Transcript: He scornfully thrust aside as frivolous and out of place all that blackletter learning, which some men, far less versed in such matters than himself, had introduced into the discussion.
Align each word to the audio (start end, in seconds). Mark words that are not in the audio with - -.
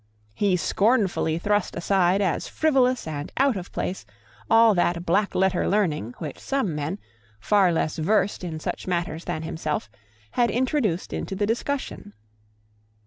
He 0.33 0.57
scornfully 0.57 1.37
thrust 1.37 1.75
aside 1.75 2.23
as 2.23 2.47
frivolous 2.47 3.05
and 3.05 3.31
out 3.37 3.55
of 3.55 3.71
place 3.71 4.03
all 4.49 4.73
that 4.73 5.05
blackletter 5.05 5.69
learning, 5.69 6.15
which 6.17 6.39
some 6.39 6.73
men, 6.73 6.97
far 7.39 7.71
less 7.71 7.99
versed 7.99 8.43
in 8.43 8.59
such 8.59 8.87
matters 8.87 9.25
than 9.25 9.43
himself, 9.43 9.91
had 10.31 10.49
introduced 10.49 11.13
into 11.13 11.35
the 11.35 11.45
discussion. 11.45 12.13